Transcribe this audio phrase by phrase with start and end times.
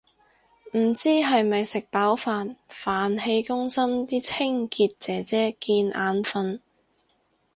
[0.73, 6.59] 唔知係咪食飽飯，飯氣攻心啲清潔姐姐見眼訓